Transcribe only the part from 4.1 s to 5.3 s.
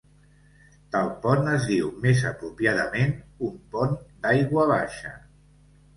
d'aigua baixa.